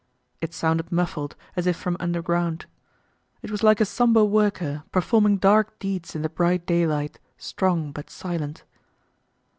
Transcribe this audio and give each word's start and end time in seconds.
It 0.41 0.51
sounded 0.51 0.91
muffled 0.91 1.35
as 1.55 1.67
if 1.67 1.77
from 1.77 1.95
underground. 1.99 2.65
It 3.43 3.51
was 3.51 3.61
like 3.61 3.79
a 3.79 3.85
sombre 3.85 4.25
worker, 4.25 4.81
performing 4.91 5.37
dark 5.37 5.77
deeds 5.77 6.15
in 6.15 6.23
the 6.23 6.27
bright 6.29 6.65
daylight, 6.65 7.19
strong 7.37 7.91
but 7.91 8.09
silent. 8.09 8.63